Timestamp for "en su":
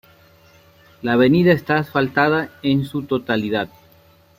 2.63-3.03